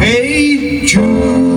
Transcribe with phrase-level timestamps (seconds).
[0.00, 1.47] Hey Jude.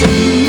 [0.00, 0.39] you